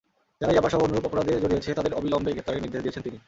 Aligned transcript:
যারা 0.39 0.53
ইয়াবাসহ 0.53 0.79
অনুরূপ 0.85 1.03
অপরাধে 1.07 1.33
জড়িয়েছে 1.43 1.69
তাঁদের 1.77 1.95
অবিলম্বে 1.99 2.33
গ্রেপ্তারের 2.35 2.63
নির্দেশ 2.63 2.81
দিয়েছেন 2.83 3.03
তিনি। 3.07 3.17